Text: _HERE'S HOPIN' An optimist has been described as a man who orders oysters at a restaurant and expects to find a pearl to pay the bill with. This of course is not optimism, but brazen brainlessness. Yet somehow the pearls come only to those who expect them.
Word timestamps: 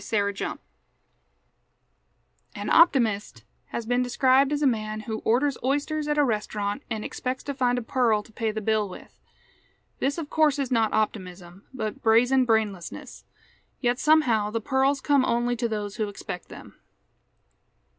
_HERE'S 0.11 0.39
HOPIN' 0.39 0.57
An 2.55 2.71
optimist 2.71 3.43
has 3.65 3.85
been 3.85 4.01
described 4.01 4.51
as 4.51 4.63
a 4.63 4.65
man 4.65 5.01
who 5.01 5.19
orders 5.19 5.59
oysters 5.63 6.07
at 6.07 6.17
a 6.17 6.23
restaurant 6.23 6.81
and 6.89 7.05
expects 7.05 7.43
to 7.43 7.53
find 7.53 7.77
a 7.77 7.83
pearl 7.83 8.23
to 8.23 8.31
pay 8.31 8.49
the 8.49 8.61
bill 8.61 8.89
with. 8.89 9.19
This 9.99 10.17
of 10.17 10.27
course 10.31 10.57
is 10.57 10.71
not 10.71 10.91
optimism, 10.91 11.67
but 11.71 12.01
brazen 12.01 12.47
brainlessness. 12.47 13.25
Yet 13.79 13.99
somehow 13.99 14.49
the 14.49 14.59
pearls 14.59 15.01
come 15.01 15.23
only 15.23 15.55
to 15.55 15.69
those 15.69 15.97
who 15.97 16.07
expect 16.09 16.49
them. 16.49 16.79